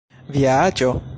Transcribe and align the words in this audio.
Via 0.37 0.55
aĝo? 0.69 0.93